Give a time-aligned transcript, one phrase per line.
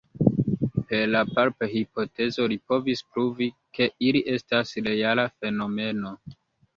[0.91, 6.15] Per la palp-hipotezo li povis pruvi, ke ili estas reala fenomeno.